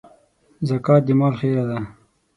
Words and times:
زکات 0.69 1.01
د 1.07 1.09
مال 1.19 1.33
خيره 1.39 1.63
ده. 1.69 1.77